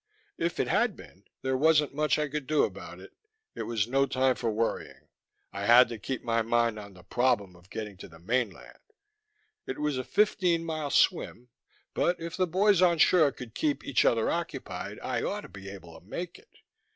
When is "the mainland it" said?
8.07-9.77